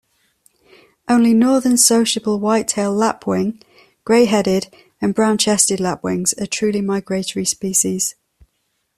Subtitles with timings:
[1.07, 3.61] Only northern, sociable, white-tailed lapwing,
[4.03, 8.15] grey-headed and brown-chested lapwings are truly migratory species.